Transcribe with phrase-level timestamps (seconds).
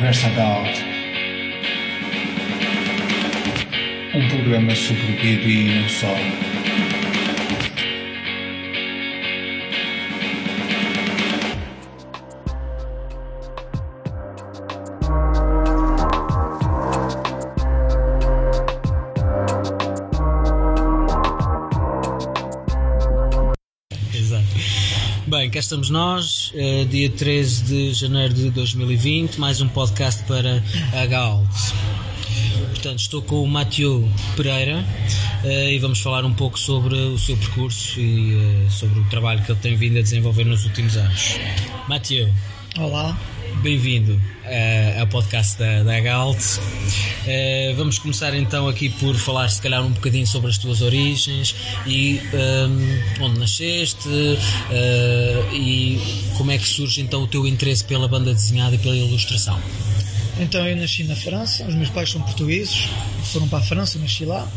[0.00, 0.78] Conversa Galt.
[4.14, 5.16] Um programa sobre o
[5.50, 6.49] e não só.
[25.60, 30.62] Cá estamos nós, eh, dia 13 de janeiro de 2020, mais um podcast para
[30.94, 31.46] a Galt.
[32.70, 34.82] Portanto, estou com o Mathieu Pereira
[35.44, 39.42] eh, e vamos falar um pouco sobre o seu percurso e eh, sobre o trabalho
[39.44, 41.36] que ele tem vindo a desenvolver nos últimos anos.
[41.86, 42.32] Mathieu,
[42.78, 43.18] Olá,
[43.60, 46.40] bem-vindo eh, ao podcast da, da Galt.
[47.26, 51.54] Eh, vamos começar então aqui por falar, se calhar, um bocadinho sobre as tuas origens
[51.86, 54.08] e ehm, onde nasceste
[54.70, 56.00] eh, e
[56.38, 59.60] como é que surge então o teu interesse pela banda desenhada e pela ilustração.
[60.38, 62.88] então eu nasci na França, os meus pais são portugueses,
[63.24, 64.48] foram para a França, nasci lá.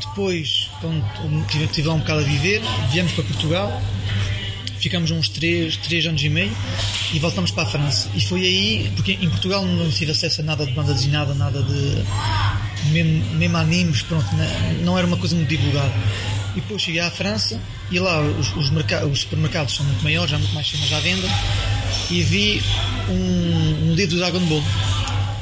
[0.00, 3.82] Depois, quando tive, tive lá um bocado a viver, viemos para Portugal,
[4.78, 6.52] ficamos uns 3, três anos e meio
[7.12, 8.08] e voltamos para a França.
[8.14, 11.62] E foi aí, porque em Portugal não tive acesso a nada de banda desenhada, nada
[11.62, 12.02] de.
[12.92, 15.92] mesmo, mesmo animes, pronto, né, não era uma coisa muito divulgada.
[16.56, 17.60] E depois cheguei à França
[17.90, 21.28] e lá os, os, os supermercados são muito maiores, há muito mais cenas à venda
[22.10, 22.62] e vi
[23.10, 24.62] um, um livro do Dragon Ball,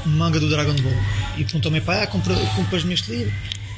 [0.06, 0.92] um manga do Dragon Ball.
[1.36, 3.32] E perguntou ao meu pai: Ah, compra- compras-me este livro?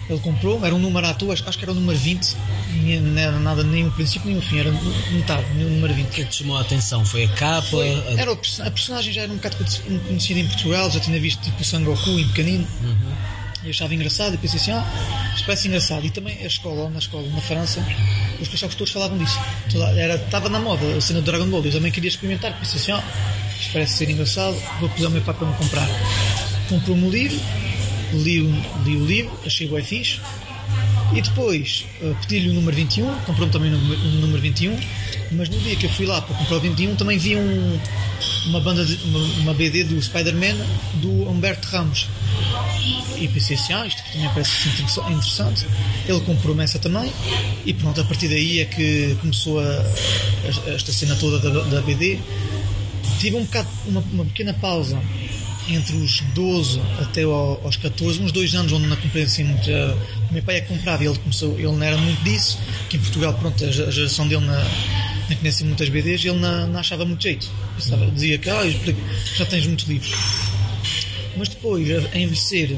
[0.09, 2.37] Ele comprou, era um número à toa, acho que era o número 20,
[2.83, 4.71] nem- não era nada, nem o princípio nem o fim, era
[5.11, 6.07] metade, o número 20.
[6.07, 7.05] O que é que te chamou a atenção?
[7.05, 7.77] Foi a capa?
[7.77, 11.19] a- Era o a personagem já era um bocado conheci- conhecida em Portugal, já tinha
[11.19, 12.67] visto tipo o Sangoku em pequenino.
[13.65, 16.07] E achava engraçado e pensei assim, ah, isto parece engraçado.
[16.07, 17.85] E também a escola, na escola, na França,
[18.41, 19.41] os cachorros todos falavam disso.
[19.73, 21.65] Toda, era, estava na moda a cena do Dragon Ball.
[21.65, 23.03] Eu também queria experimentar, pensei assim, ah,
[23.59, 25.89] isto parece ser engraçado, vou pedir ao meu pai para me comprar.
[26.69, 27.41] Comprou-me o livro,
[28.13, 30.21] li, o- li o livro, achei bem fixe.
[31.15, 34.77] E depois eh, pedi-lhe o número 21, comprou-me também o número, o número 21,
[35.33, 37.79] mas no dia que eu fui lá para comprar o 21 também vi um,
[38.47, 40.57] uma banda, de, uma, uma BD do Spider-Man
[40.95, 42.09] do Humberto Ramos.
[43.17, 45.67] E pensei assim, ah, isto também parece assim interessa- interessante.
[46.09, 47.11] Ele comprou-me essa também
[47.65, 51.81] e pronto, a partir daí é que começou a, a- esta cena toda da, da
[51.83, 52.19] BD.
[53.21, 55.01] Tive um bocado, uma, uma pequena pausa
[55.69, 59.69] entre os 12 até ao- aos 14, uns dois anos onde não comprei assim muito.
[59.71, 59.97] eh,
[60.31, 62.97] O meu pai é que comprava e ele, começou, ele não era muito disso, que
[62.97, 64.65] em Portugal, pronto, a ge- a geração dele na,
[65.29, 67.51] não conhecia muitas BDs ele não, não achava muito jeito.
[67.77, 68.63] Pensava, dizia que ah,
[69.37, 70.13] já tens muitos livros.
[71.37, 72.77] Mas depois, a envelhecer,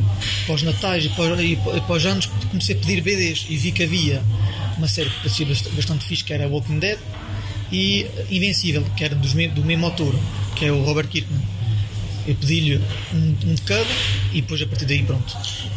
[0.49, 1.57] os natais e para, e
[1.89, 4.23] os anos, comecei a pedir BDs e vi que havia
[4.77, 6.99] uma série que parecia bast- bastante fixe, que era Walking Dead,
[7.71, 10.15] e Invencível, que era do mesmo autor,
[10.57, 11.41] que é o Robert Kirkman.
[12.29, 12.77] Eu pedi-lhe
[13.15, 13.87] um, um de cada
[14.35, 15.35] e depois a partir daí pronto.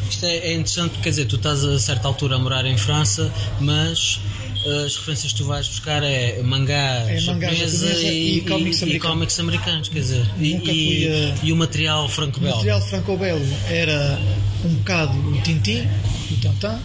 [0.10, 3.32] Isto é, é interessante, quer dizer, tu estás a certa altura a morar em França,
[3.62, 4.20] mas
[4.66, 6.76] eh, as referências que tu vais buscar é mangá,
[7.10, 9.16] É mangá japonesa e, e cómics e americanos.
[9.16, 12.56] cómics americanos, quer dizer, e, Nunca e- fui a- e o material O franco-belga.
[12.58, 14.20] material franco-belo era
[14.66, 15.88] um bocado o Tintin,
[16.32, 16.80] o Tantan,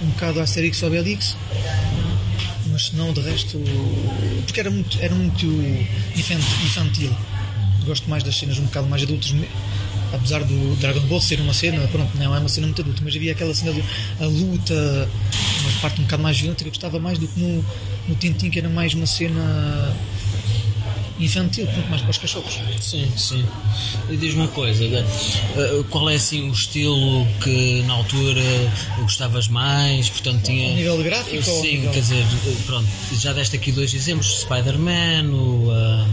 [0.00, 1.36] um bocado a Asterix ou Obelix,
[2.70, 3.58] mas não de resto.
[4.46, 5.46] porque era muito, era muito
[6.16, 7.12] infan- infantil.
[7.84, 9.34] Gosto mais das cenas um bocado mais adultas,
[10.12, 13.14] apesar do Dragon Ball ser uma cena, pronto, não é uma cena muito adulta, mas
[13.16, 13.82] havia aquela cena de
[14.20, 15.08] luta,
[15.60, 17.64] uma parte um bocado mais violenta que eu gostava mais do que no,
[18.08, 19.94] no Tintin, que era mais uma cena
[21.18, 22.58] infantil, pronto, mais para os cachorros.
[22.80, 23.44] Sim, sim.
[24.10, 28.42] E diz-me uma coisa, eh, qual é assim o estilo que na altura
[29.00, 30.08] gostavas mais?
[30.10, 30.70] Portanto, tinha.
[30.70, 32.24] A nível de gráfico Sim, nível- quer dizer,
[32.66, 36.06] pronto, já deste aqui dois exemplos: Spider-Man, o, ah,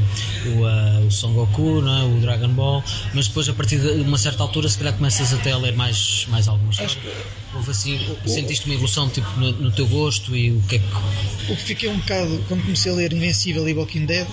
[1.03, 2.03] o, o Son Goku, não é?
[2.03, 2.83] o Dragon Ball,
[3.13, 6.25] mas depois a partir de uma certa altura, se calhar começas até a ler mais,
[6.29, 7.23] mais algumas Acho histórias.
[7.53, 11.51] Houve assim, sentiste uma evolução tipo, no, no teu gosto e o que é que.
[11.51, 14.27] O que fiquei um bocado, quando comecei a ler Invencível e Walking Dead,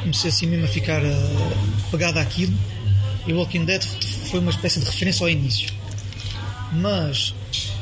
[0.00, 2.52] comecei assim mesmo a ficar ah, pegado àquilo.
[3.26, 3.82] E Walking Dead
[4.30, 5.68] foi uma espécie de referência ao início.
[6.72, 7.34] Mas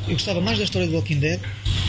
[0.07, 1.41] eu gostava mais da história do Walking Dead,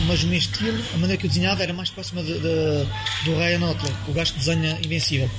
[0.06, 2.86] mas o meu estilo, a maneira que eu desenhava era mais próxima de- de-
[3.24, 5.30] do Ryan Otler, o gajo que desenha Invencível.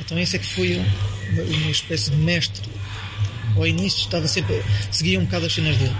[0.00, 0.82] Então esse é que foi
[1.32, 2.62] uma, uma espécie de mestre.
[3.56, 5.94] Ao início estava sempre, seguia um bocado as cenas dele.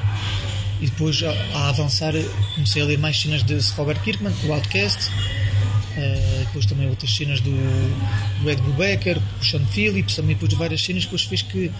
[0.80, 2.12] E depois, a, a avançar,
[2.54, 5.10] comecei a ler mais cenas de Robert Kirkman, o Outcast,
[5.96, 7.50] eh, depois também outras cenas do,
[8.42, 11.70] do Ed Brubaker, o Sean Phillips, também depois de várias cenas, depois fez que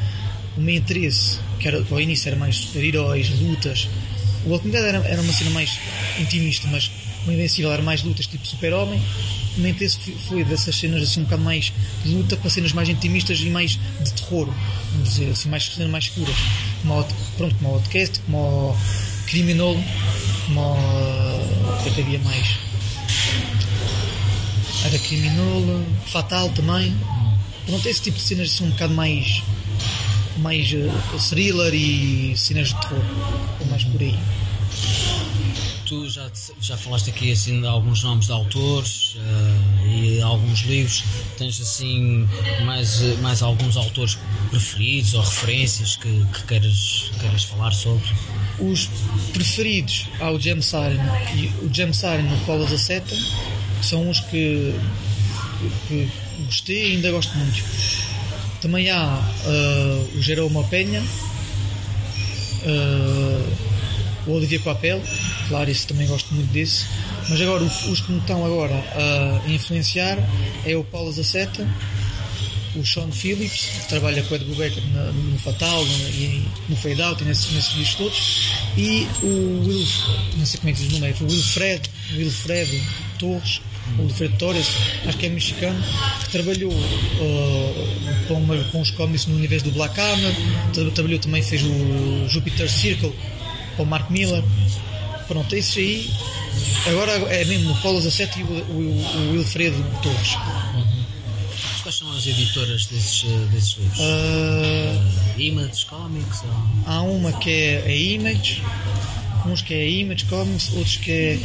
[0.56, 3.88] o meu interesse, que era, ao início era mais super-heróis, lutas,
[4.44, 5.78] o Walking Dead era, era uma cena mais
[6.18, 6.90] intimista, mas
[7.24, 9.00] O Invencível era mais lutas tipo Super-Homem.
[9.56, 9.96] O Mente esse
[10.28, 11.72] foi- dessas cenas assim um bocado mais
[12.04, 14.52] de luta para cenas mais intimistas e mais de terror,
[14.90, 16.34] vamos dizer assim, mais cenas mais escuras.
[16.80, 17.04] Como o,
[17.36, 18.76] pronto, como o Outcast, como o
[19.26, 19.76] Criminal,
[20.46, 21.82] como o.
[21.84, 22.58] Que é que havia mais?
[24.84, 25.62] Era Criminal,
[26.06, 26.94] Fatal também.
[27.66, 29.42] Pronto, esse tipo de cenas assim um bocado mais.
[30.38, 30.90] mais eh,
[31.28, 33.04] thriller e cenas de terror.
[33.60, 34.18] É mais por aí.
[35.86, 36.30] Tu já,
[36.60, 41.04] já falaste aqui assim de alguns nomes de autores eh, e alguns livros.
[41.38, 42.28] Tens assim
[42.64, 44.18] mais, eh, mais alguns autores
[44.50, 48.08] preferidos ou referências que, que queiras, queiras falar sobre?
[48.58, 48.88] Os
[49.32, 51.00] preferidos há o James Harden
[51.36, 54.74] e o James Harden e o Paulo Zaceta, que são uns que,
[55.58, 56.10] que, que
[56.44, 57.62] gostei e ainda gosto muito.
[58.60, 58.98] Também há
[59.44, 61.02] ah, o Jerome Penha,
[62.64, 63.42] ah,
[64.26, 65.02] o Olivier Coapel,
[65.48, 66.84] claro, isso também gosto muito desse.
[67.28, 70.18] Mas agora os que me estão agora a influenciar
[70.64, 71.66] é o Paulo Zaceta,
[72.74, 77.02] o Sean Phillips, que trabalha com o Ed na- no Fatal no, e no Fade
[77.02, 79.86] Out e nesses, nesses livros todos, e o Will,
[80.36, 81.82] não sei como é que diz o nome, é o Wilfred,
[82.16, 82.82] Wilfred
[83.18, 83.60] Torres,
[83.98, 84.66] ou Wilfred Torres,
[85.06, 85.82] acho que é mexicano,
[86.24, 87.88] que trabalhou uh,
[88.28, 90.34] com, uma- com os cómics no universo do Black Hammer,
[90.72, 93.12] tra- trabalhou também, fez o Jupiter Circle
[93.76, 94.42] com o Mark Miller.
[95.28, 96.10] Pronto, esses aí.
[96.86, 100.36] Agora é mesmo o Paulo Zacete e o, o, o Wilfredo Torres.
[101.82, 103.98] Quais são as editoras desses, eh, desses livros?
[103.98, 106.42] Uh, Image Comics?
[106.44, 106.50] Ou...
[106.86, 108.62] Há uma que é a Image,
[109.46, 111.38] uns que é a Image Comics, outros que é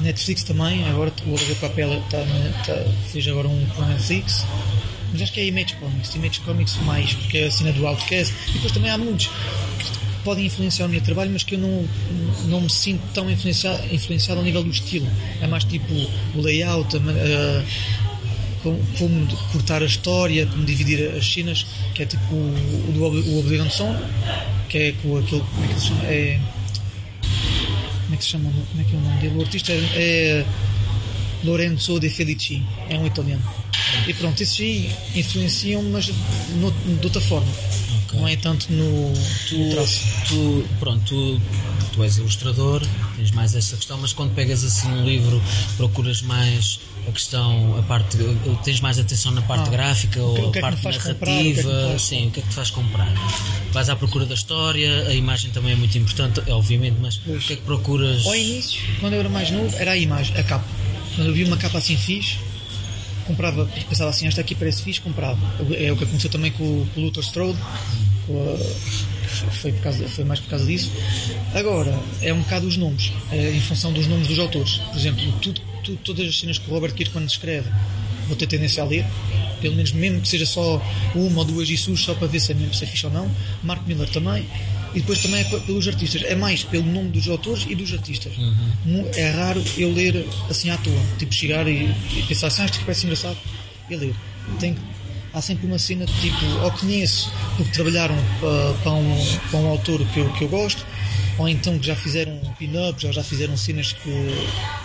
[0.00, 0.86] Netflix também.
[0.88, 2.74] Agora o Oliver Papel tá, na- tá,
[3.12, 4.44] fez agora um com Netflix.
[5.12, 8.34] Mas acho que é Image Comics, Image Comics mais, porque é a cena do Outcast.
[8.48, 11.88] E depois também há muitos que podem influenciar o meu trabalho, mas que eu não,
[12.46, 15.06] não me sinto tão influenciado, influenciado ao nível do estilo.
[15.40, 15.92] É mais tipo
[16.34, 17.64] o layout, a, a-
[18.62, 23.70] como, como cortar a história, como dividir as cenas, que é tipo o, o do
[23.70, 23.96] Song,
[24.68, 25.40] que é com aquele.
[25.42, 26.04] Como é que se chama?
[26.04, 26.40] É,
[28.08, 28.50] como é que se chama?
[28.70, 29.36] Como é que é o nome dele?
[29.36, 30.46] O artista é, é
[31.44, 33.42] Lorenzo De Felici, é um italiano.
[34.06, 36.08] E pronto, esses aí influenciam, mas
[36.56, 37.52] no, de outra forma.
[38.16, 39.12] Não é tanto no,
[39.74, 40.00] traço.
[40.28, 41.40] Tu, pronto, tu,
[41.92, 42.82] tu és ilustrador,
[43.16, 45.40] tens mais essa questão, mas quando pegas assim um livro,
[45.76, 48.16] procuras mais a questão, a parte,
[48.64, 50.92] tens mais atenção na parte Ah, gráfica que- ou que a é que parte comprar,
[50.92, 51.12] que é
[51.62, 51.88] narrativa?
[51.90, 53.12] faz- Sim, o que é que te faz comprar?
[53.72, 57.44] Vais à procura da história, a imagem também é muito importante, obviamente, mas Pois.
[57.44, 58.26] o que é que procuras?
[58.26, 60.64] Ao início, quando eu era mais novo, era a imagem, a capa.
[61.14, 62.36] Quando eu vi uma capa assim fixe,
[63.28, 65.38] comprava, pensava assim, esta aqui parece fixe, comprava.
[65.78, 67.58] É o que aconteceu também com, o- com o Luther Strode,
[69.60, 70.90] foi, por causa, foi mais por causa disso.
[71.54, 74.78] Agora, é um bocado os nomes, é em função dos nomes dos autores.
[74.78, 77.68] Por exemplo, tudo, tudo- todas as cenas que o Robert Kirkman escreve,
[78.26, 79.04] vou ter tendência a ler,
[79.60, 80.82] pelo menos mesmo que seja só
[81.14, 83.30] uma ou duas issues, só para ver se é mesmo se é fixe ou não.
[83.62, 84.46] Mark Miller também.
[84.94, 86.22] E depois também é pe- pelos artistas.
[86.24, 88.32] É mais pelo nome dos autores e dos artistas.
[88.84, 91.00] Mu- É raro eu ler assim à toa.
[91.18, 91.84] Tipo, chegar e,
[92.16, 93.36] e pensar assim, ah, isto parece engraçado.
[93.90, 94.14] E ler.
[94.58, 94.80] Tem que-
[95.34, 99.66] há sempre uma cena de tipo, ou conheço porque trabalharam para, para, um, para um
[99.68, 100.84] autor que eu, que eu gosto,
[101.36, 104.10] ou então que já fizeram pin-ups, ou já fizeram cenas que,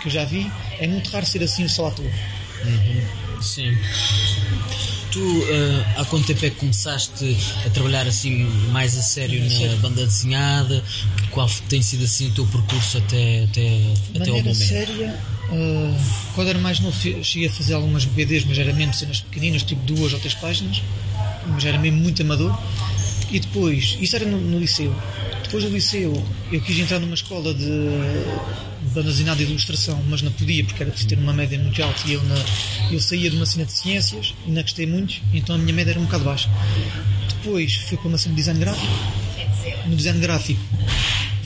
[0.02, 0.50] que eu já vi.
[0.78, 2.10] É muito raro ser assim só à toa.
[3.40, 3.74] Sim.
[5.14, 9.48] Tu, eh, há quanto tempo é que começaste a trabalhar assim mais a sério na
[9.48, 9.76] sério.
[9.76, 10.82] banda desenhada?
[11.30, 14.56] Qual tem sido assim o teu percurso até, até, De até o maneira momento?
[14.56, 15.16] séria,
[15.52, 15.96] ah,
[16.34, 19.80] quando era mais novo, cheguei a fazer algumas BDs, mas era mesmo cenas pequeninas, tipo
[19.86, 20.82] duas ou três páginas,
[21.46, 22.52] mas era mesmo muito amador.
[23.30, 24.92] E depois, isso era no, no liceu.
[25.54, 27.64] Depois do liceu, eu quis entrar numa escola de
[28.92, 31.80] banda desenhada e de ilustração, mas não podia porque era preciso ter uma média muito
[31.80, 32.34] alta e eu, na,
[32.90, 35.92] eu saía de uma cena de ciências e não gostei muito, então a minha média
[35.92, 36.50] era um bocado baixa.
[37.36, 38.92] Depois fui para uma cena de design gráfico.
[39.86, 40.60] No design gráfico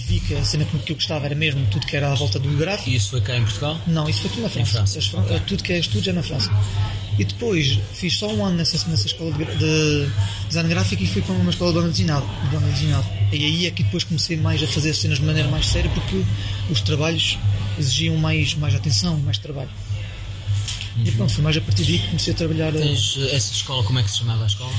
[0.07, 2.49] vi que a cena que eu gostava era mesmo tudo que era à volta do
[2.57, 2.89] gráfico.
[2.89, 3.79] E isso foi cá em Portugal?
[3.87, 4.87] Não, isso foi tudo na França.
[4.87, 5.41] França.
[5.47, 6.51] Tudo que é estudos é na França.
[7.19, 10.09] E depois fiz só um ano nessa, nessa escola de, de
[10.47, 12.25] design gráfico e fui para uma escola de banda desenhada.
[12.45, 13.07] De banda desenhada.
[13.33, 15.91] E aí é que depois comecei mais a fazer as cenas de maneira mais séria
[15.91, 16.23] porque
[16.71, 17.37] os trabalhos
[17.79, 19.71] exigiam mais, mais atenção, mais trabalho.
[21.05, 22.75] E pronto, foi mais a partir daí que comecei a trabalhar.
[22.75, 24.73] eh, Tens eh, essa escola, como é que se chamava a escola?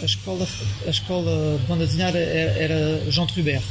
[0.00, 0.48] A escola,
[0.86, 3.62] a escola de banda desenhada era, era Jean Trubert.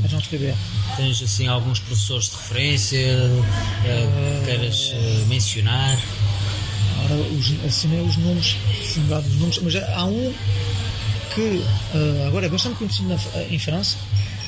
[0.00, 0.56] Era Jean Trubert.
[0.96, 2.98] Tens assim alguns professores de referência
[3.84, 5.96] eh, que queiras eh, mencionar?
[7.04, 8.56] Ora, os, assinei os nomes,
[8.96, 10.32] dos nomes, mas há um
[11.34, 11.62] que
[11.94, 13.96] ah, agora é bastante conhecido na- em França,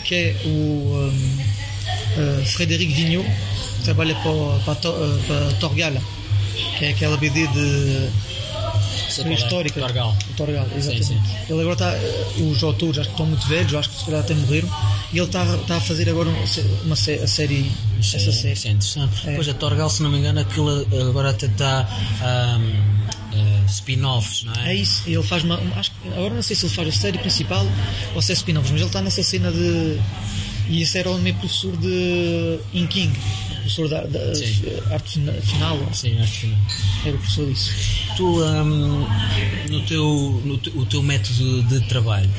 [0.05, 1.11] que é o.
[1.11, 3.29] uh, Frederic Vignot,
[3.79, 5.93] que trabalha para, para, uh, para Torgal,
[6.79, 8.09] que é aquela BD de
[9.25, 9.33] É.
[9.35, 9.81] histórica.
[9.81, 10.17] Torgal.
[10.31, 11.07] O Torgal, exatamente.
[11.07, 11.21] sim.
[11.49, 11.95] Ele agora está,
[12.43, 14.69] os autores acho que estão muito velhos, acho que se calhar até morreram,
[15.13, 16.45] e ele está, está a fazer agora um-
[16.85, 17.71] uma, sé- a série,
[18.01, 18.53] Isso essa é, série.
[18.55, 19.29] isso é interessante.
[19.29, 19.35] É.
[19.35, 21.89] Pois a Torgal, se não me engano, aquilo agora até está
[22.23, 22.73] ahm,
[23.33, 24.71] ah, spin-offs, não é?
[24.73, 25.59] É isso, ele faz uma.
[25.59, 27.67] uma- acho agora não sei se ele faz a série principal
[28.15, 29.99] ou se é spin-offs, mas ele está nessa cena de.
[30.69, 33.13] E esse era o meu professor de Inking,
[33.67, 34.21] professor da, da
[34.95, 36.59] arte fina- final, Sim, acho que não.
[37.05, 37.71] era o professor disso.
[38.17, 39.07] Tu, ahm,
[39.71, 42.31] no teu, no teu, o teu método de trabalho,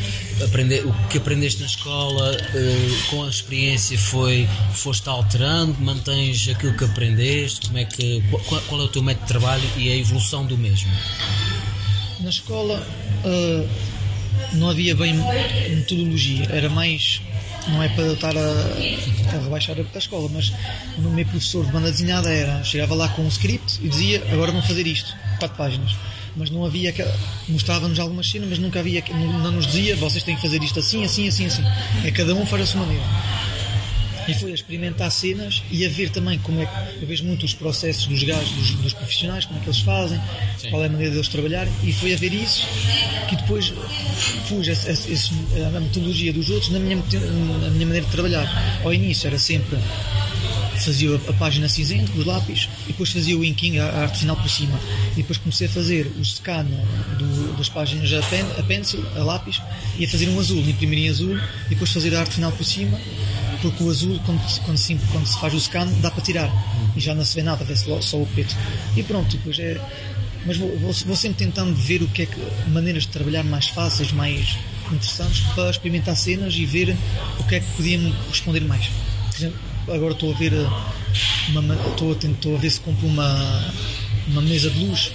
[0.43, 6.73] aprender, o que aprendeste na escola, eh, com a experiência foi, foste alterando, mantens aquilo
[6.75, 9.95] que aprendeste, como é que, qual, qual é o teu método de trabalho e a
[9.95, 10.89] evolução do mesmo?
[12.21, 12.83] Na escola
[13.23, 13.65] ah,
[14.53, 15.13] não havia bem
[15.69, 17.21] metodologia, era mais.
[17.67, 20.53] Não é para estar a, a rebaixar a, escola, mas
[20.97, 22.63] o meu professor de banda desenhada era.
[22.63, 25.95] Chegava lá com um script e dizia: agora vão fazer isto, quatro páginas.
[26.35, 26.93] Mas não havia.
[27.49, 29.03] Mostrava-nos algumas cenas, mas nunca havia.
[29.09, 31.63] Não, não nos dizia: vocês têm que fazer isto assim, assim, assim, assim.
[32.05, 33.03] É cada um faz a sua maneira.
[34.27, 37.45] E foi a experimentar cenas e a ver também como é que eu vejo muito
[37.45, 40.19] os processos dos gajos, dos, dos profissionais, como é que eles fazem,
[40.57, 40.69] Sim.
[40.69, 42.67] qual é a maneira deles trabalharem, e foi a ver isso
[43.29, 43.73] que depois
[44.49, 45.31] pus esse- esse- esse-
[45.75, 48.79] a metodologia dos outros na minha, na minha maneira de trabalhar.
[48.83, 49.77] Ao início era sempre
[50.83, 54.01] fazia a, a página cinzenta com os lápis e depois fazia o inking, a, a
[54.03, 54.79] arte final por cima.
[55.13, 56.65] E depois comecei a fazer o scan
[57.17, 59.59] do- das páginas a, pen, a pencil, a lápis,
[59.97, 62.63] e a fazer um azul, imprimir em azul e depois fazer a arte final por
[62.63, 62.97] cima,
[63.61, 66.49] porque o azul, quando, se- quando, se, quando se faz o scan, dá para tirar
[66.95, 68.55] e já não se vê nada, vê-se só o preto.
[68.95, 69.79] E pronto, depois é.
[70.45, 72.37] Mas vou, vou, vou sempre tentando ver o que é que
[72.69, 74.57] maneiras de trabalhar mais fáceis, mais
[74.91, 76.95] interessantes para experimentar cenas e ver
[77.39, 78.85] o que é que podia me corresponder mais.
[78.87, 79.59] Por exemplo,
[79.93, 80.67] agora estou a ver eh,
[81.49, 83.73] uma, ma- estou a, estou a ver se compro uma,
[84.27, 85.11] uma mesa de luz.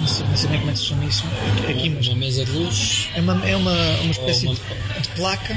[0.00, 1.24] Não sei, não sei bem como é que se chama isso
[1.68, 3.08] aqui, mas Uma mesa de luz?
[3.14, 4.60] é uma, é uma, uma espécie uma- de,
[5.02, 5.54] de placa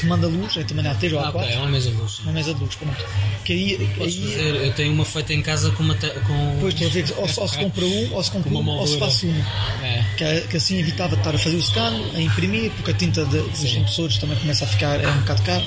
[0.00, 1.90] que manda luz, é também a 3 ou Ah, a 4 ok, é uma mesa
[1.90, 2.12] de luz.
[2.12, 2.22] sim.
[2.24, 3.04] uma mesa de luz, pronto.
[3.44, 5.94] Que aí, Podes aí fazer, eu tenho uma feita em casa com uma.
[5.94, 6.52] te- com...
[6.54, 8.72] depois estou a ver que ou, ou se compra um, ou se compra Com uma
[8.72, 9.10] um, ou se moldura.
[9.12, 9.44] faço um.
[9.84, 10.04] É.
[10.16, 13.24] Que, que assim evitava de estar a fazer o scan, a imprimir, porque a tinta
[13.24, 15.64] de- dos impressores também começa a ficar, é um bocado caro.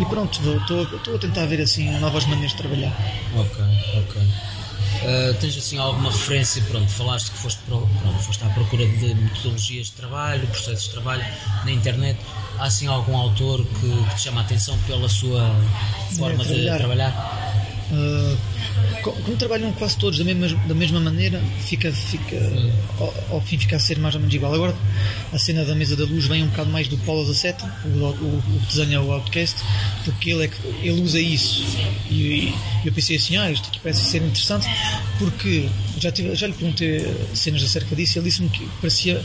[0.00, 2.96] E pronto, estou a tentar ver assim novas maneiras de trabalhar.
[3.36, 3.64] Ok,
[3.98, 4.22] ok.
[5.02, 9.14] Uh, tens assim alguma referência, pronto, falaste que foste, pro- pronto, foste à procura de
[9.14, 11.24] metodologias de trabalho, processos de trabalho
[11.64, 12.18] na internet.
[12.60, 15.50] Há assim algum autor que, te chama a atenção pela sua
[16.14, 16.76] forma de trabalhar.
[16.76, 17.56] trabalhar?
[17.90, 18.36] Uh,
[19.02, 22.36] co- como trabalham quase todos da mesma, da mesma maneira, fica, fica
[22.98, 24.52] ao, ao fim fica a ser mais ou menos igual.
[24.52, 24.76] Agora
[25.32, 28.38] a cena da mesa da luz vem um bocado mais do Paulo Zaceta, o, o,
[28.38, 29.56] o que desenha o Outcast,
[30.04, 31.64] porque ele, é que, ele usa isso.
[32.10, 32.52] E,
[32.84, 34.68] e eu pensei assim, ah, isto aqui parece ser interessante,
[35.18, 35.66] porque
[35.98, 37.00] já, tive, já lhe perguntei
[37.34, 39.24] cenas acerca disso, ele disse-me que parecia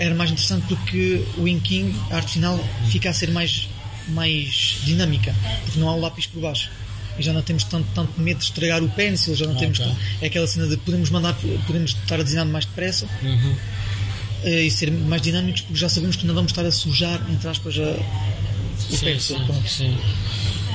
[0.00, 2.58] era mais interessante porque o inking, a arte final,
[2.90, 3.68] fica a ser mais,
[4.08, 6.70] mais dinâmica, porque não há o lápis por baixo.
[7.18, 9.90] E já não temos tanto, tanto medo de estragar o pencil, já não temos ok.
[9.92, 11.34] tanto- é aquela cena de podemos mandar,
[11.66, 13.56] podemos estar a desenhar mais depressa Uhum.
[14.44, 17.46] eh, e ser mais dinâmicos porque já sabemos que não vamos estar a sujar, entre
[17.48, 19.36] aspas, a, o Sim, pencil.
[19.38, 19.98] sim, sim.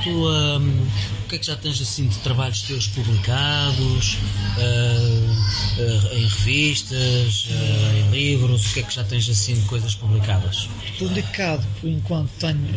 [0.04, 0.86] Tu, um,
[1.26, 4.16] o que é que já tens assim de trabalhos teus publicados
[4.56, 8.70] uh, uh, em revistas, uh, em livros?
[8.70, 10.68] O que é que já tens assim de coisas publicadas?
[10.96, 12.68] Publicado, por enquanto, tenho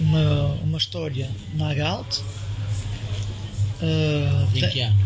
[0.00, 2.18] uma, uma história na Galt.
[3.80, 4.96] Eh, Em que ano?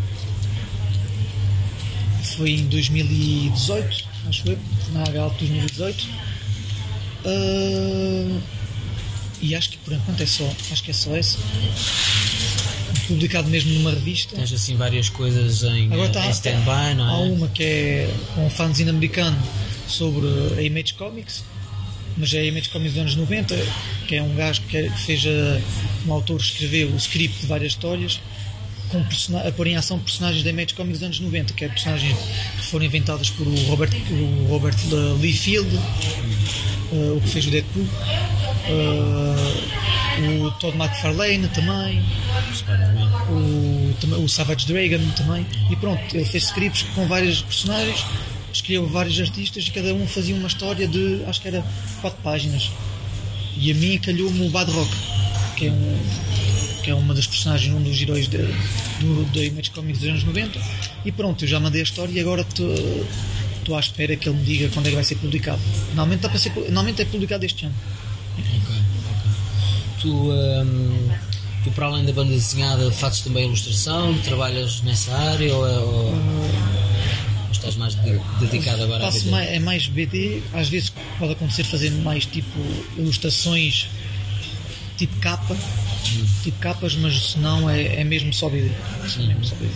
[2.35, 4.57] foi em 2018, acho eu,
[4.93, 6.07] na Galt 2018.
[7.25, 8.39] Eh,
[9.41, 11.37] e acho que por enquanto é só, acho que é só esse.
[13.07, 14.35] Publicado mesmo numa revista.
[14.35, 17.13] Tens assim várias coisas em, Agora uh, tá, em stand-by, não é?
[17.13, 19.37] Há uma que é um fanzine americano
[19.87, 20.27] sobre
[20.57, 21.43] a Image Comics,
[22.17, 23.55] mas é a Image Comics dos anos 90,
[24.07, 25.61] que é um gajo que, é- fez a,
[26.07, 28.19] um autor que escreveu o script de várias histórias
[28.89, 32.17] com a pôr em ação personagens da Image Comics dos anos 90, que é personagens
[32.57, 34.75] que foram inventadas por o Robert, o Robert
[35.21, 37.87] Lee Field, eh, o que fez o Deadpool,
[38.65, 39.80] eh,
[40.19, 42.03] o Todd McFarlane também,
[43.29, 45.45] o, o Savage Dragon também.
[45.69, 48.05] E pronto, ele fez scripts com vários personagens,
[48.53, 51.63] escreveu vários artistas e cada um fazia uma história de acho que era
[52.01, 52.71] quatro páginas.
[53.57, 54.91] E a mim calhou-me o Bad Rock,
[55.55, 55.99] que é, um,
[56.83, 60.23] que é uma das personagens, um dos heróis de, do, da Image Comics dos anos
[60.23, 60.59] 90.
[61.05, 64.43] E pronto, eu já mandei a história e agora estou à espera que ele me
[64.43, 65.61] diga quando é que vai ser publicado.
[65.89, 67.75] Normalmente, está para ser, normalmente é publicado este ano.
[68.39, 69.00] Ok, ok.
[70.01, 71.09] Tu, hum,
[71.63, 74.17] Tu, para além da banda desenhada, fazes também ilustração?
[74.23, 79.29] Trabalhas nessa área ou, é- ou- ou estás mais de- dedicado agora Faço BD?
[79.29, 82.59] mais, é mais BD, às vezes pode acontecer fazer mais tipo
[82.97, 83.87] ilustrações
[84.97, 85.55] tipo capa,
[86.41, 88.69] tipo capas, mas se não é, é mesmo só BD.
[88.69, 89.71] É mesmo só BD.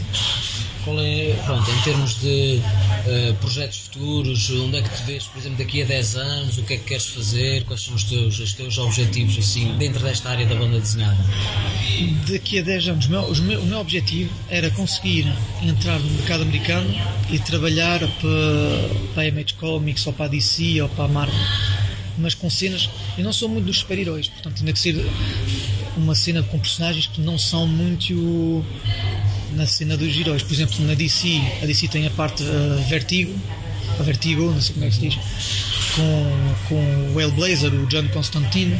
[0.86, 2.62] Qual é, pronto, em termos de
[3.08, 6.63] eh, projetos futuros, onde é que te vês, por exemplo, daqui a 10 anos, o
[6.63, 10.30] que é que queres fazer, quais são os teus, os teus objetivos, assim, dentro desta
[10.30, 11.18] área da banda desenhada?
[12.32, 15.25] Daqui a 10 anos, o meu, os meu- o meu objetivo era conseguir
[15.63, 16.94] entrar no mercado americano
[17.32, 21.36] e trabalhar para, para a Image Comics ou para a DC ou para a Marvel.
[22.18, 22.89] Mas com cenas.
[23.18, 24.96] Eu não sou muito dos super-heróis, portanto, tinha que ser
[25.98, 28.63] uma cena com personagens que não são muito
[29.54, 30.44] na cena dos heróis.
[30.44, 33.34] Por exemplo, na DC, a DC tem a parte eh, Vertigo,
[34.00, 35.16] a Vertigo, não sei como é que se diz,
[35.96, 38.78] com, com o Hellblazer, o John Constantine,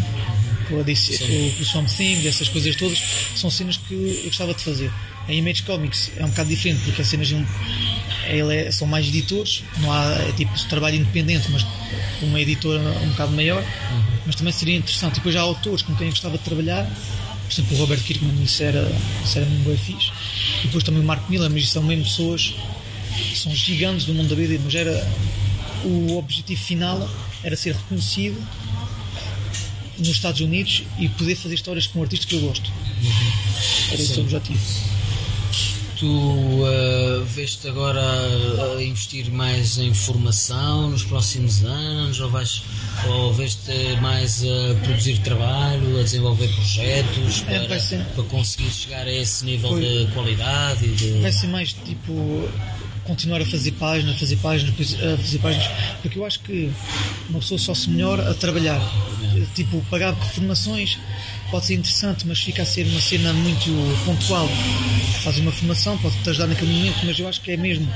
[0.70, 3.02] com, a DC, com o Swamp Thing, essas coisas todas,
[3.36, 4.92] são cenas que eu gostava de fazer.
[5.28, 7.46] A Image Comics é um bocado diferente, porque as cenas de um-
[8.28, 11.66] é- são mais editores, não há é tipo trabalho independente, mas
[12.22, 13.64] uma editora um bocado maior,
[14.26, 15.14] mas também seria interessante.
[15.14, 16.88] E depois já há autores com quem eu gostava de trabalhar,
[17.46, 18.92] por exemplo, o Robert Kirkman, isso era,
[19.24, 20.12] isso era muito bem fixe.
[20.64, 22.56] E depois também o Mark Miller, mas são mesmo pessoas
[23.34, 25.08] são gigantes do mundo da BD, mas era
[25.84, 27.10] o objetivo final
[27.44, 28.36] era ser reconhecido
[29.98, 32.72] nos Estados Unidos e poder fazer histórias com artistas que eu gosto.
[33.92, 34.60] Era esse o objetivo.
[35.98, 42.64] Tu uh, vês-te agora a, a investir mais em formação nos próximos anos ou, vais,
[43.08, 43.72] ou vês-te
[44.02, 48.04] mais a produzir trabalho, a desenvolver projetos É, para, ser.
[48.14, 49.82] para conseguir chegar a esse nível Foi.
[49.82, 51.22] de qualidade e de...
[51.22, 52.50] Vai ser mais tipo
[53.06, 55.68] continuar a fazer páginas, fazer páginas, fazer páginas,
[56.02, 56.72] porque eu acho que
[57.30, 58.82] uma pessoa só se melhora a trabalhar.
[59.54, 60.98] Tipo, pagar por formações
[61.52, 63.70] pode ser interessante, mas fica a ser uma cena muito
[64.06, 64.50] pontual.
[65.24, 67.88] Faz uma formação, pode-te ajudar naquele momento, mas eu acho que é mesmo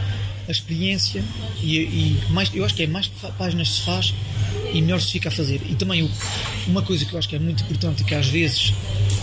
[0.48, 1.24] a experiência
[1.62, 4.13] e, e mais, eu acho que é mais páginas se faz
[4.74, 5.62] e melhor se fica a fazer.
[5.70, 6.09] E também
[6.68, 8.74] uma coisa que eu acho que é muito importante que às vezes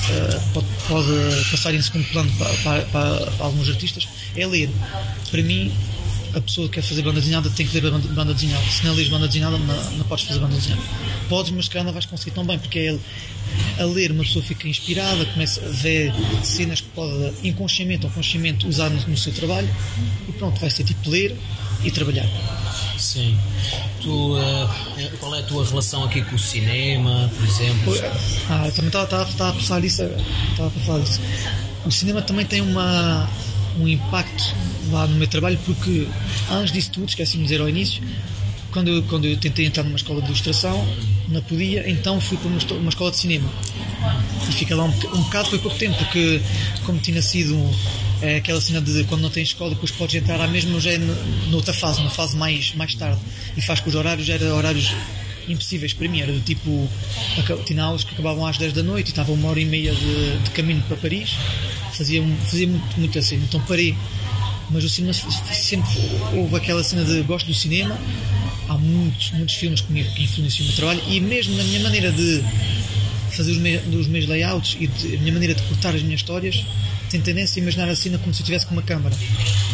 [0.08, 4.70] eh, pode, pode passar em segundo plano para- para- para alguns artistas é ler.
[5.30, 5.72] Para mim,
[6.34, 8.64] a pessoa que quer fazer banda desenhada tem que ler a banda, banda desenhada.
[8.66, 10.82] Se não lês banda desenhada, não, não podes fazer banda desenhada.
[11.28, 12.98] Podes, mas calhar não vais conseguir tão bem, porque é
[13.82, 16.12] a ler uma pessoa fica inspirada, começa a ver
[16.42, 19.68] cenas que pode, inconscientemente ou conscientemente, usar no, no seu trabalho
[20.28, 21.36] e pronto, vai ser tipo ler
[21.84, 22.26] e trabalhar.
[22.98, 23.38] Sim.
[24.02, 27.94] Tu, uh, qual é a tua relação aqui com o cinema, por exemplo?
[28.48, 30.02] Ah, também estava, estava, estava a pensar nisso.
[30.50, 31.20] Estava a falar disso.
[31.84, 33.28] O cinema também tem uma,
[33.78, 34.54] um impacto
[34.90, 36.06] lá no meu trabalho, porque
[36.50, 38.02] antes disso tudo, esqueci-me de dizer ao início,
[38.72, 40.86] quando eu, quando eu tentei entrar numa escola de ilustração,
[41.28, 43.50] não podia, então fui para uma, escola de cinema.
[44.48, 46.40] E fica lá um, um bocado, foi pouco tempo, porque
[46.84, 47.58] como tinha sido
[48.20, 50.98] é, aquela cena de quando não tens escola, depois podes entrar à mesma, já é
[51.48, 53.18] noutra fase, uma fase mais, mais tarde.
[53.56, 54.92] E faz que os horários eram horários
[55.48, 56.20] impossíveis para mim.
[56.20, 56.88] Era do tipo,
[57.64, 60.38] tinha aulas que acabavam às 10 da noite e estava uma hora e meia de,
[60.38, 61.36] de caminho para Paris.
[61.96, 63.96] Fazia, fazia muito, muito assim, então parei.
[64.70, 65.88] Mas o cinema sempre
[66.34, 67.96] houve aquela cena de gosto do cinema.
[68.68, 71.80] Há muitos, muitos filmes que, me, que influenciam o meu trabalho e mesmo na minha
[71.80, 72.42] maneira de
[73.30, 76.20] fazer os, me, os meus layouts e de- a minha maneira de cortar as minhas
[76.20, 76.64] histórias
[77.10, 79.14] tenho tendência a imaginar a cena como se eu estivesse com uma câmara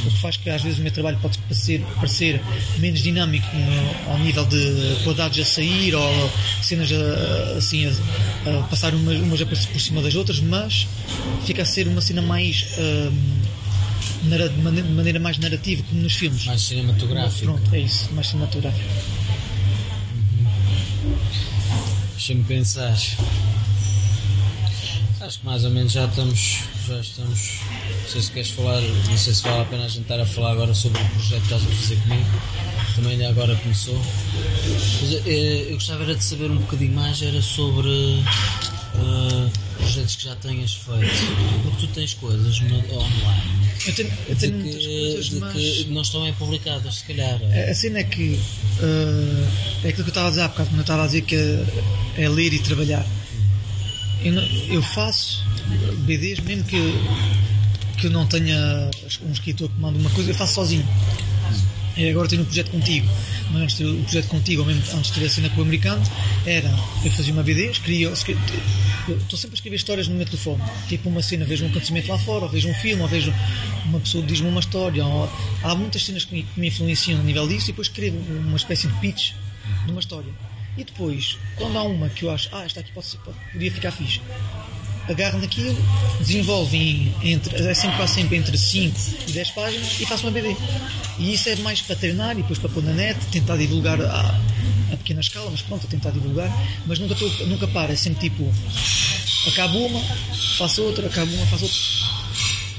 [0.04, 2.40] o que faz que às vezes o meu trabalho pode parecer, parecer
[2.78, 6.30] menos dinâmico no- ao nível de quadrados a sair ou
[6.62, 10.86] cenas a, assim a, a passar umas, umas a por cima das outras mas
[11.46, 12.66] fica a ser uma cena mais
[14.24, 17.44] nara- de mane- de maneira mais narrativa como nos filmes Mais cinematográfico.
[17.52, 18.88] pronto, é isso, mais cinematográfico
[22.12, 22.92] Deixa-me pensar.
[25.20, 26.60] Acho que mais ou menos já estamos.
[26.86, 27.60] Já estamos.
[28.02, 28.80] Não sei se queres falar.
[28.80, 31.40] Não sei se vale a pena a gente estar a falar agora sobre o projeto
[31.40, 32.26] que estás a fazer comigo.
[32.96, 33.98] Também ainda agora começou.
[35.00, 37.88] Mas, eh, eu gostava era de saber um bocadinho mais era sobre
[38.94, 41.62] eh, projetos que já tenhas feito.
[41.62, 45.52] Porque tu tens coisas online eu tenho, eu de tenho muitas coisas que, de mas
[45.52, 47.40] que não estão bem publicadas, se calhar.
[47.70, 48.38] A cena é que
[48.80, 49.48] eh,
[49.84, 51.34] é aquilo que eu estava a dizer há bocado, quando eu estava a dizer que
[51.34, 53.04] é, é ler e trabalhar.
[54.24, 55.44] Eu, não- eu faço
[56.04, 56.78] BDs mesmo que,
[57.98, 58.90] que eu não tenha
[59.26, 60.86] um escritor que manda uma coisa, eu faço sozinho.
[61.94, 63.06] E agora tenho um projeto contigo,
[63.50, 66.02] mas antes o projeto contigo, ou mesmo antes de ter a cena com o americano,
[66.46, 66.70] era
[67.04, 68.34] eu fazia uma BD, escrevia, escre-
[69.06, 72.08] eu estou sempre a escrever histórias no meu telefone, tipo uma cena, vejo um acontecimento
[72.08, 73.30] lá fora, ou vejo um filme, ou vejo
[73.84, 75.30] uma pessoa diz-me uma história, ou,
[75.62, 78.56] há muitas cenas que me, que me influenciam a nível disso, e depois escrevo uma
[78.56, 79.32] espécie de pitch
[79.84, 80.32] de uma história.
[80.76, 83.70] E depois, quando há uma que eu acho, ah, esta aqui pode ser, pode, podia
[83.70, 84.20] ficar fixe,
[85.08, 85.76] agarro naquilo,
[86.20, 90.32] desenvolvo em, entre, é sempre, quase sempre entre 5 e 10 páginas e faço uma
[90.32, 90.56] BD.
[91.18, 94.40] E isso é mais para treinar e depois para pôr na net, tentar divulgar a,
[94.92, 96.50] a pequena escala, mas pronto, a tentar divulgar.
[96.86, 97.14] Mas nunca,
[97.46, 98.50] nunca paro, é sempre tipo,
[99.48, 100.00] acabo uma,
[100.56, 102.11] faço outra, acabo uma, faço outra.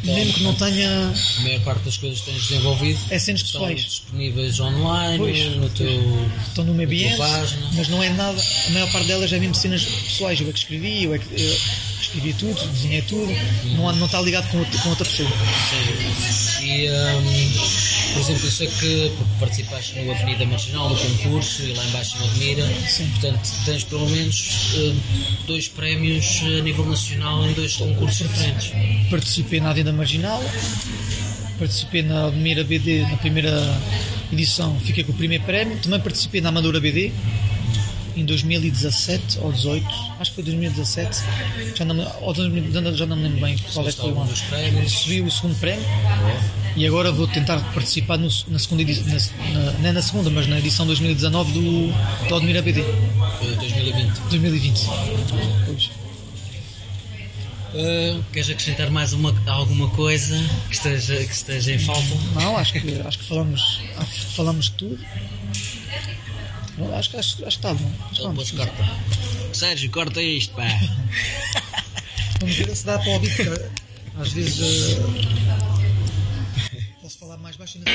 [0.03, 1.13] Mesmo que não tenha.
[1.37, 3.85] A maior parte das coisas que tens desenvolvido É cenas estão pessoais.
[3.85, 5.55] disponíveis online, Pois.
[5.55, 6.29] no teu.
[6.47, 8.41] Estão no meu na tua ambiente, mas não é nada.
[8.67, 10.39] A maior parte delas é mesmo cenas pessoais.
[10.41, 11.57] Eu é que escrevi, eu é que eu
[12.01, 13.31] escrevi tudo, desenhei tudo.
[13.75, 15.29] Não, há- não está ligado com outra, com outra pessoa.
[15.29, 16.65] Sim.
[16.65, 17.63] E, hum,
[18.13, 22.28] por exemplo, eu sei que participaste no Avenida Marginal do concurso e lá embaixo em
[22.28, 22.67] Admira.
[22.88, 23.08] Sim.
[23.08, 24.93] Portanto, tens pelo menos eh,
[25.47, 28.71] dois prémios a nível nacional em dois concursos diferentes.
[29.10, 30.43] Participei na Avenida Marginal,
[31.58, 33.52] participei na Admira BD na primeira
[34.32, 35.78] edição, fiquei com o primeiro prémio.
[35.80, 37.12] Também participei na Amadora BD
[38.15, 39.86] em 2017 ou 18,
[40.19, 41.17] acho que foi 2017,
[41.76, 44.19] já não, me- ou 2019, já não me lembro bem qual é que foi o
[44.21, 44.32] ano.
[44.82, 45.86] Recebi o segundo prémio
[46.76, 49.06] e agora vou tentar participar no- na segunda edição,
[49.54, 52.84] na, na, não é na segunda, mas na edição 2019 do, do Admira BD,
[53.39, 54.19] Foi 2020.
[54.30, 54.80] 2020.
[55.65, 55.89] Pois.
[57.76, 60.38] Eh, queres acrescentar mais uma, alguma coisa
[60.69, 62.04] que esteja, que esteja em falta?
[62.36, 64.99] Não, acho que, acho que falamos, acho que falamos de tudo.
[66.97, 67.91] Acho que acho, acho que está bom.
[68.12, 68.83] Então, vamos, depois corta.
[69.53, 70.63] Sérgio, corta isto, pá.
[72.41, 73.69] vamos ver se dá para ouvir, porque
[74.19, 75.01] às vezes eh,
[77.01, 77.91] posso falar mais baixo ainda.